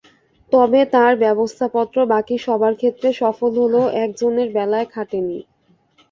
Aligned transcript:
তবে 0.51 0.79
তাঁর 0.93 1.13
ব্যবস্থাপত্র 1.23 1.97
বাকি 2.13 2.35
সবার 2.45 2.73
ক্ষেত্রে 2.75 3.09
সফল 3.21 3.51
হলেও 3.61 3.85
একজনের 4.03 4.47
বেলায় 4.55 4.87
খাটেনি। 4.93 5.39